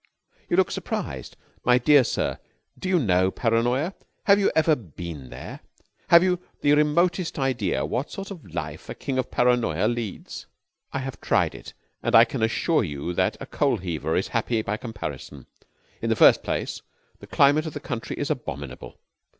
[0.49, 1.37] You look surprized?
[1.63, 2.39] My dear sir,
[2.75, 3.93] do you know Paranoya?
[4.23, 5.59] Have you ever been there?
[6.07, 10.47] Have you the remotest idea what sort of life a King of Paranoya leads?
[10.91, 14.63] I have tried it, and I can assure you that a coal heaver is happy
[14.63, 15.45] by comparison.
[16.01, 16.81] In the first place,
[17.19, 18.97] the climate of the country is abominable.